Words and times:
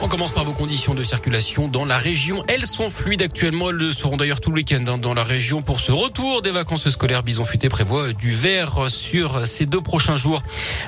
On 0.00 0.06
commence 0.06 0.30
par 0.30 0.44
vos 0.44 0.52
conditions 0.52 0.94
de 0.94 1.02
circulation 1.02 1.66
dans 1.66 1.84
la 1.84 1.98
région. 1.98 2.44
Elles 2.46 2.66
sont 2.66 2.88
fluides 2.88 3.20
actuellement. 3.20 3.70
Elles 3.70 3.76
le 3.76 3.92
seront 3.92 4.16
d'ailleurs 4.16 4.40
tout 4.40 4.50
le 4.50 4.56
week-end 4.56 4.84
hein, 4.86 4.96
dans 4.96 5.12
la 5.12 5.24
région 5.24 5.60
pour 5.60 5.80
ce 5.80 5.90
retour 5.90 6.40
des 6.40 6.52
vacances 6.52 6.88
scolaires. 6.88 7.24
Bison 7.24 7.44
Futé 7.44 7.68
prévoit 7.68 8.12
du 8.12 8.30
vert 8.30 8.88
sur 8.88 9.44
ces 9.44 9.66
deux 9.66 9.80
prochains 9.80 10.16
jours. 10.16 10.40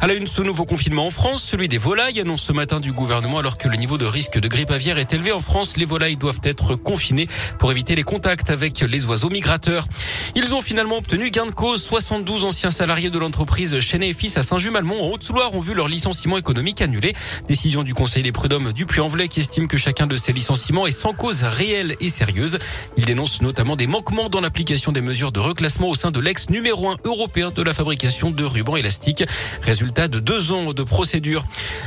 À 0.00 0.08
la 0.08 0.14
une, 0.14 0.26
ce 0.26 0.42
nouveau 0.42 0.64
confinement 0.64 1.06
en 1.06 1.10
France, 1.10 1.44
celui 1.44 1.68
des 1.68 1.78
volailles 1.78 2.18
annonce 2.18 2.42
ce 2.42 2.52
matin 2.52 2.80
du 2.80 2.92
gouvernement 2.92 3.38
alors 3.38 3.58
que 3.58 3.68
le 3.68 3.76
niveau 3.76 3.96
de 3.96 4.04
risque 4.04 4.40
de 4.40 4.48
grippe 4.48 4.72
aviaire 4.72 4.98
est 4.98 5.12
élevé 5.12 5.30
en 5.30 5.40
France. 5.40 5.76
Les 5.76 5.84
volailles 5.84 6.16
doivent 6.16 6.40
être 6.42 6.74
confinées 6.74 7.28
pour 7.60 7.70
éviter 7.70 7.94
les 7.94 8.02
contacts 8.02 8.50
avec 8.50 8.80
les 8.80 9.06
oiseaux 9.06 9.30
migrateurs. 9.30 9.86
Ils 10.34 10.52
ont 10.52 10.60
finalement 10.60 10.98
obtenu 10.98 11.30
gain 11.30 11.46
de 11.46 11.52
cause. 11.52 11.80
72 11.80 12.44
anciens 12.44 12.72
salariés 12.72 13.10
de 13.10 13.20
l'entreprise 13.20 13.78
Chenet 13.78 14.08
et 14.08 14.14
Fils 14.14 14.36
à 14.36 14.42
Saint-Just-Malmont 14.42 15.00
en 15.00 15.10
Haute-Loire 15.10 15.54
ont 15.54 15.60
vu 15.60 15.74
leur 15.74 15.86
licenciement 15.86 16.38
économique 16.38 16.80
annulé. 16.80 17.14
Décision 17.46 17.84
du 17.84 17.94
Conseil 17.94 18.24
des 18.24 18.32
prud'hommes 18.32 18.72
du 18.72 18.84
Puy-en-Velay 18.96 19.28
qui 19.28 19.40
estime 19.40 19.68
que 19.68 19.76
chacun 19.76 20.06
de 20.06 20.16
ces 20.16 20.32
licenciements 20.32 20.86
est 20.86 20.90
sans 20.90 21.12
cause 21.12 21.42
réelle 21.42 21.96
et 22.00 22.08
sérieuse. 22.08 22.58
Il 22.96 23.04
dénonce 23.04 23.42
notamment 23.42 23.76
des 23.76 23.86
manquements 23.86 24.30
dans 24.30 24.40
l'application 24.40 24.90
des 24.90 25.02
mesures 25.02 25.32
de 25.32 25.38
reclassement 25.38 25.90
au 25.90 25.94
sein 25.94 26.10
de 26.10 26.18
l'ex 26.18 26.48
numéro 26.48 26.88
1 26.88 26.96
européen 27.04 27.50
de 27.50 27.60
la 27.60 27.74
fabrication 27.74 28.30
de 28.30 28.42
rubans 28.42 28.78
élastiques. 28.78 29.22
Résultat 29.60 30.08
de 30.08 30.18
deux 30.18 30.52
ans 30.52 30.72
de 30.72 30.82
procédure. 30.82 31.44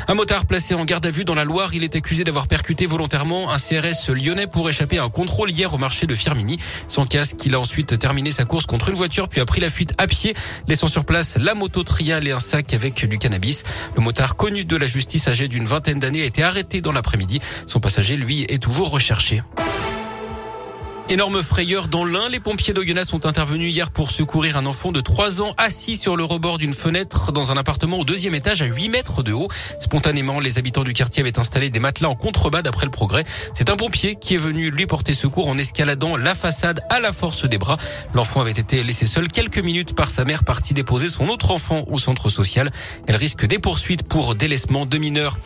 Un 0.08 0.13
motard 0.13 0.45
placé 0.45 0.76
en 0.76 0.85
garde 0.85 1.04
à 1.08 1.09
vue 1.09 1.26
dans 1.26 1.34
la 1.34 1.45
Loire, 1.45 1.73
il 1.73 1.84
est 1.84 1.95
accusé 1.95 2.23
d'avoir 2.23 2.48
percuté 2.48 2.85
volontairement 2.85 3.52
un 3.52 3.57
CRS 3.57 4.12
lyonnais 4.13 4.46
pour 4.46 4.70
échapper 4.70 4.99
à 4.99 5.04
un 5.04 5.10
contrôle 5.10 5.49
hier 5.49 5.73
au 5.73 5.80
marché 5.80 6.05
de 6.05 6.13
Firmini. 6.13 6.60
Sans 6.88 7.05
casque, 7.05 7.44
il 7.44 7.55
a 7.55 7.60
ensuite 7.60 7.98
terminé 7.98 8.30
sa 8.30 8.46
course 8.46 8.68
contre 8.68 8.90
une 8.90 8.96
voiture 8.96 9.30
puis 9.30 9.41
a 9.41 9.46
pris 9.46 9.62
la 9.62 9.70
fuite 9.71 9.96
à 9.98 10.05
pied, 10.05 10.35
laissant 10.68 10.88
sur 10.88 11.05
place 11.05 11.38
la 11.40 11.55
moto 11.55 11.82
trial 11.84 12.27
et 12.27 12.32
un 12.32 12.40
sac 12.40 12.71
avec 12.76 13.04
du 13.07 13.18
cannabis. 13.18 13.63
Le 13.96 14.02
motard 14.04 14.35
connu 14.35 14.63
de 14.63 14.76
la 14.76 14.85
justice 14.85 15.27
âgé 15.27 15.48
d'une 15.48 15.66
vingtaine 15.66 15.98
d'années 15.98 16.21
a 16.21 16.26
été 16.26 16.44
arrêté 16.44 16.82
dans 16.82 16.91
l'après-midi. 16.99 17.39
Son 17.66 17.80
passager, 17.80 18.18
lui, 18.18 18.43
est 18.49 18.62
toujours 18.62 18.90
recherché. 18.91 19.41
Énorme 21.12 21.41
frayeur 21.41 21.87
dans 21.87 22.05
l'Ain. 22.05 22.29
Les 22.29 22.40
pompiers 22.40 22.71
d'Oyonnax 22.71 23.10
sont 23.10 23.26
intervenus 23.26 23.74
hier 23.74 23.90
pour 23.90 24.12
secourir 24.12 24.57
un 24.57 24.68
enfant 24.68 24.91
de 24.91 25.01
3 25.01 25.41
ans 25.41 25.55
assis 25.57 25.98
sur 25.98 26.15
le 26.15 26.24
rebord 26.24 26.59
d'une 26.59 26.71
fenêtre 26.71 27.32
dans 27.32 27.51
un 27.51 27.57
appartement 27.57 27.98
au 27.98 28.04
deuxième 28.04 28.35
étage 28.35 28.62
à 28.62 28.65
8 28.65 28.90
mètres 28.90 29.24
de 29.24 29.34
haut. 29.34 29.48
Spontanément, 29.79 30.40
les 30.40 30.59
habitants 30.59 30.84
du 30.84 30.93
quartier 30.93 31.21
avaient 31.21 31.40
installé 31.40 31.71
des 31.71 31.79
matelas 31.79 32.09
en 32.09 32.15
contrebas 32.15 32.62
d'après 32.62 32.85
le 32.85 32.91
progrès. 32.91 33.24
C'est 33.55 33.71
un 33.71 33.76
pompier 33.76 34.18
qui 34.18 34.35
est 34.35 34.37
venu 34.37 34.70
lui 34.70 34.85
porter 34.85 35.15
secours 35.15 35.48
en 35.48 35.57
escaladant 35.57 36.15
la 36.15 36.35
façade 36.35 36.81
à 36.91 36.99
la 36.99 37.12
force 37.12 37.46
des 37.46 37.57
bras. 37.57 37.77
L'enfant 38.13 38.41
avait 38.41 38.52
été 38.52 38.84
laissé 38.84 39.07
seul 39.07 39.29
quelques 39.29 39.57
minutes 39.57 39.96
par 39.96 40.12
sa 40.12 40.26
mère 40.26 40.43
partie 40.43 40.76
déposer 40.76 41.07
son 41.07 41.27
autre 41.29 41.49
enfant 41.49 41.85
au 41.87 41.98
centre 41.98 42.29
social. 42.29 42.70
Elle 43.07 43.15
risque 43.15 43.48
des 43.48 43.57
poursuites 43.57 44.04
pour 44.04 44.35
délaissement 44.35 44.85
de 44.85 44.99
mineurs. 44.99 45.40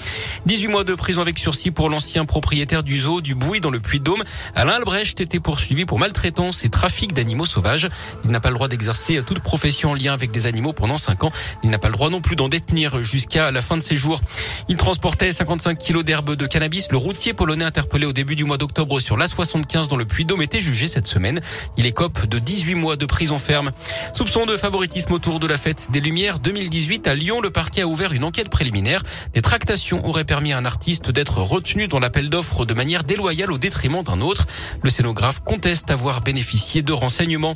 18 0.45 0.67
mois 0.67 0.83
de 0.83 0.94
prison 0.94 1.22
avec 1.22 1.39
sursis 1.39 1.72
pour 1.72 1.89
l'ancien 1.89 2.25
propriétaire 2.25 2.83
du 2.83 2.97
zoo 2.97 3.22
du 3.22 3.33
Bouy 3.33 3.61
dans 3.61 3.69
le 3.69 3.80
Puy-de-Dôme. 3.80 4.23
Alain 4.55 4.73
Albrecht 4.73 5.22
était 5.22 5.39
pour 5.39 5.53
poursuivi 5.53 5.85
pour 5.85 6.00
maltraitance 6.00 6.66
et 6.66 6.69
trafic 6.69 7.13
d'animaux 7.13 7.45
sauvages. 7.45 7.88
Il 8.25 8.31
n'a 8.31 8.39
pas 8.39 8.50
le 8.50 8.55
droit 8.55 8.67
d'exercer 8.67 9.22
toute 9.22 9.39
profession 9.39 9.91
en 9.91 9.94
lien 9.94 10.13
avec 10.13 10.31
des 10.31 10.47
animaux 10.47 10.73
pendant 10.73 10.97
5 10.97 11.25
ans. 11.25 11.31
Il 11.63 11.69
n'a 11.69 11.77
pas 11.77 11.89
le 11.89 11.94
droit 11.94 12.09
non 12.09 12.22
plus 12.22 12.35
d'en 12.35 12.50
détenir 12.50 13.03
jusqu'à 13.03 13.52
la 13.52 13.61
fin 13.61 13.77
de 13.77 13.83
ses 13.83 13.97
jours. 13.97 14.19
Il 14.67 14.77
transportait 14.77 15.31
55 15.31 15.77
kilos 15.77 16.03
d'herbe 16.03 16.35
de 16.35 16.47
cannabis. 16.47 16.88
Le 16.89 16.97
routier 16.97 17.33
polonais 17.33 17.66
interpellé 17.66 18.07
au 18.07 18.13
début 18.13 18.35
du 18.35 18.45
mois 18.45 18.57
d'octobre 18.57 19.00
sur 19.00 19.16
l'A75 19.16 19.89
dans 19.89 19.95
le 19.95 20.05
Puy-Dôme 20.05 20.41
était 20.41 20.59
jugé 20.59 20.88
cette 20.88 21.07
semaine. 21.07 21.39
Il 21.78 21.85
écope 21.85 22.25
de 22.25 22.39
18 22.39 22.73
mois 22.73 22.95
de 22.95 23.05
prison 23.05 23.38
ferme. 23.38 23.73
Soupçon 24.16 24.47
de 24.47 24.57
favoritisme 24.57 25.13
autour 25.13 25.39
de 25.39 25.45
la 25.45 25.57
fête 25.59 25.91
des 25.91 26.02
Lumières 26.02 26.39
2018 26.39 27.07
à 27.07 27.13
Lyon. 27.13 27.41
Le 27.41 27.52
parquet 27.52 27.81
a 27.81 27.88
ouvert 27.88 28.11
une 28.11 28.23
enquête 28.23 28.50
préliminaire. 28.50 29.03
Des 29.35 29.44
tractations 29.44 30.03
auraient 30.07 30.25
permis 30.34 30.52
à 30.52 30.58
un 30.58 30.66
artiste 30.66 31.12
d'être 31.12 31.44
retenu 31.44 31.88
dans 31.88 32.00
l'appel 32.00 32.28
d'offres 32.28 32.66
de 32.66 32.73
manière 32.73 33.03
déloyale 33.03 33.52
au 33.52 33.59
détriment 33.59 34.02
d'un 34.02 34.20
autre. 34.20 34.48
Le 34.81 34.90
scénographe 34.90 35.42
contestent 35.42 35.92
avoir 35.92 36.22
bénéficié 36.22 36.81
de 36.81 36.91
renseignements. 36.91 37.56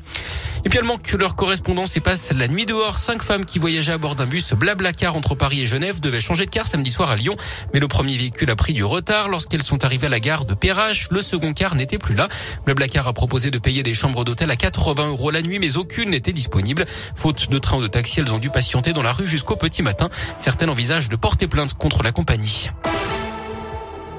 Et 0.64 0.70
puis 0.70 0.78
elle 0.78 0.86
manque 0.86 1.12
leur 1.14 1.36
correspondance 1.36 1.98
et 1.98 2.02
passe 2.02 2.32
la 2.34 2.48
nuit 2.48 2.68
dehors. 2.68 3.00
Cinq 3.00 3.24
femmes 3.24 3.46
qui 3.46 3.58
voyageaient 3.58 3.94
à 3.94 3.98
bord 3.98 4.14
d'un 4.14 4.28
bus 4.28 4.54
Blablacar 4.54 5.16
entre 5.16 5.34
Paris 5.34 5.62
et 5.62 5.66
Genève 5.66 6.02
devaient 6.02 6.22
changer 6.22 6.46
de 6.46 6.52
car 6.52 6.68
samedi 6.68 6.92
soir 6.92 7.10
à 7.10 7.16
Lyon. 7.16 7.36
Mais 7.74 7.80
le 7.80 7.88
premier 7.88 8.16
véhicule 8.16 8.52
a 8.52 8.56
pris 8.56 8.74
du 8.74 8.84
retard. 8.84 9.28
Lorsqu'elles 9.28 9.64
sont 9.64 9.84
arrivées 9.84 10.06
à 10.06 10.12
la 10.12 10.20
gare 10.20 10.46
de 10.46 10.54
Perrache, 10.54 11.08
le 11.10 11.24
second 11.24 11.54
car 11.54 11.74
n'était 11.74 11.98
plus 11.98 12.14
là. 12.14 12.28
Blablacar 12.66 13.08
a 13.08 13.14
proposé 13.14 13.50
de 13.50 13.58
payer 13.58 13.82
des 13.82 13.96
chambres 13.96 14.24
d'hôtel 14.24 14.52
à 14.52 14.56
80 14.56 15.08
euros 15.08 15.32
la 15.32 15.42
nuit, 15.42 15.58
mais 15.58 15.78
aucune 15.78 16.12
n'était 16.12 16.32
disponible. 16.32 16.86
Faute 17.16 17.50
de 17.50 17.58
train 17.58 17.78
ou 17.78 17.82
de 17.82 17.88
taxi, 17.88 18.20
elles 18.20 18.32
ont 18.32 18.38
dû 18.38 18.52
patienter 18.52 18.94
dans 18.94 19.02
la 19.02 19.14
rue 19.14 19.26
jusqu'au 19.26 19.56
petit 19.56 19.82
matin. 19.82 20.12
Certaines 20.38 20.70
envisagent 20.70 21.10
de 21.10 21.16
porter 21.16 21.48
plainte 21.48 21.74
contre 21.74 22.04
la 22.04 22.12
compagnie. 22.12 22.67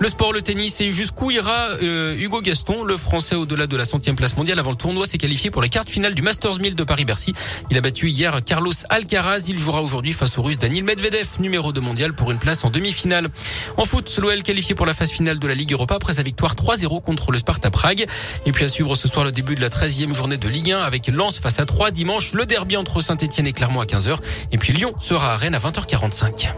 Le 0.00 0.08
sport, 0.08 0.32
le 0.32 0.42
tennis 0.42 0.80
et 0.80 0.92
jusqu'où 0.92 1.32
ira 1.32 1.70
euh, 1.82 2.14
Hugo 2.16 2.40
Gaston, 2.40 2.84
le 2.84 2.96
Français 2.96 3.34
au-delà 3.34 3.66
de 3.66 3.76
la 3.76 3.84
centième 3.84 4.14
place 4.14 4.36
mondiale 4.36 4.60
avant 4.60 4.70
le 4.70 4.76
tournoi, 4.76 5.06
s'est 5.06 5.18
qualifié 5.18 5.50
pour 5.50 5.60
les 5.60 5.68
quarts 5.68 5.88
finales 5.88 6.14
du 6.14 6.22
Masters 6.22 6.60
1000 6.60 6.76
de 6.76 6.84
Paris-Bercy. 6.84 7.34
Il 7.68 7.76
a 7.76 7.80
battu 7.80 8.08
hier 8.08 8.38
Carlos 8.44 8.70
Alcaraz. 8.90 9.46
Il 9.48 9.58
jouera 9.58 9.82
aujourd'hui 9.82 10.12
face 10.12 10.38
au 10.38 10.42
Russe 10.42 10.56
Daniel 10.56 10.84
Medvedev, 10.84 11.40
numéro 11.40 11.72
2 11.72 11.80
mondial 11.80 12.12
pour 12.12 12.30
une 12.30 12.38
place 12.38 12.64
en 12.64 12.70
demi-finale. 12.70 13.28
En 13.76 13.84
foot, 13.84 14.16
l'OL 14.22 14.44
qualifié 14.44 14.76
pour 14.76 14.86
la 14.86 14.94
phase 14.94 15.10
finale 15.10 15.40
de 15.40 15.48
la 15.48 15.54
Ligue 15.54 15.72
Europa 15.72 15.96
après 15.96 16.12
sa 16.12 16.22
victoire 16.22 16.54
3-0 16.54 17.02
contre 17.02 17.32
le 17.32 17.38
Sparta 17.38 17.72
Prague. 17.72 18.06
Et 18.46 18.52
puis 18.52 18.64
à 18.64 18.68
suivre 18.68 18.94
ce 18.94 19.08
soir 19.08 19.24
le 19.24 19.32
début 19.32 19.56
de 19.56 19.60
la 19.60 19.68
13e 19.68 20.14
journée 20.14 20.36
de 20.36 20.48
Ligue 20.48 20.70
1 20.70 20.78
avec 20.78 21.08
Lens 21.08 21.40
face 21.40 21.58
à 21.58 21.66
3 21.66 21.90
dimanche, 21.90 22.34
le 22.34 22.46
derby 22.46 22.76
entre 22.76 23.00
Saint-Etienne 23.00 23.48
et 23.48 23.52
Clermont 23.52 23.80
à 23.80 23.84
15h. 23.84 24.16
Et 24.52 24.58
puis 24.58 24.72
Lyon 24.72 24.94
sera 25.00 25.32
à 25.32 25.36
Rennes 25.36 25.56
à 25.56 25.58
20h45. 25.58 26.50